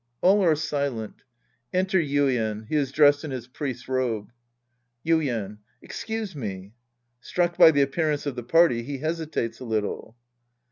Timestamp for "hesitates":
8.97-9.59